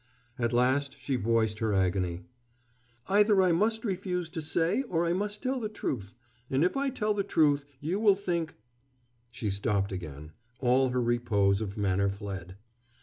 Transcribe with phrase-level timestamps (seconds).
[0.39, 2.21] At last she voiced her agony.
[3.05, 6.11] "Either I must refuse to say, or I must tell the truth
[6.49, 8.55] and if I tell the truth, you will think"
[9.29, 12.55] She stopped again, all her repose of manner fled.